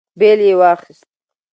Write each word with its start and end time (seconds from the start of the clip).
بېل 0.19 0.39
يې 0.47 0.53
واخيست. 0.59 1.05